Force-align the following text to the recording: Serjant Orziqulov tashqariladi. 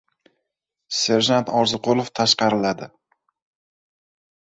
Serjant 0.99 1.51
Orziqulov 1.59 2.09
tashqariladi. 2.21 2.89